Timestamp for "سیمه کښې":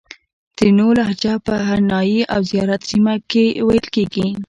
2.89-3.45